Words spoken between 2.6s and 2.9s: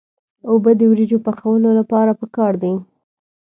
دي.